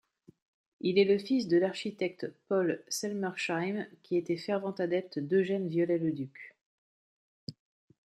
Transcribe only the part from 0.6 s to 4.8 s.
Il est le fils de l'architecte Paul Selmersheim qui était fervent